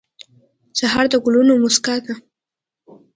[0.79, 2.13] سهار د ګلونو موسکا ده.